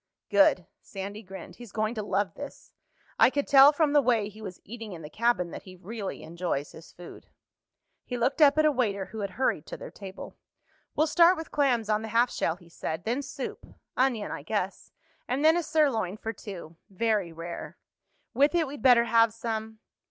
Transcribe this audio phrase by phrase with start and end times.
[0.31, 1.57] "Good." Sandy grinned.
[1.57, 2.71] "He's going to love this.
[3.19, 6.23] I could tell from the way he was eating in the cabin that he really
[6.23, 7.27] enjoys his food."
[8.03, 10.33] He looked up at a waiter who had hurried to their table.
[10.95, 13.03] "We'll start with clams on the half shell," he said.
[13.03, 14.91] "Then soup—onion, I guess.
[15.27, 17.77] And then a sirloin for two—very rare.
[18.33, 19.81] With it we'd better have some...."